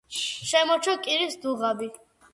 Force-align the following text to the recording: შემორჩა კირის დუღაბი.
შემორჩა 0.51 0.97
კირის 1.09 1.37
დუღაბი. 1.45 1.95